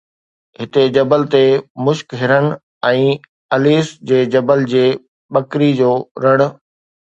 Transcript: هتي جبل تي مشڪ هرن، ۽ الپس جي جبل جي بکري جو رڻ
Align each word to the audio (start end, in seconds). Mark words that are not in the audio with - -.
هتي 0.61 0.83
جبل 0.95 1.21
تي 1.33 1.41
مشڪ 1.89 2.07
هرن، 2.21 2.49
۽ 2.93 3.05
الپس 3.59 3.93
جي 4.13 4.25
جبل 4.37 4.67
جي 4.75 4.85
بکري 5.37 5.73
جو 5.83 5.95
رڻ 6.27 6.47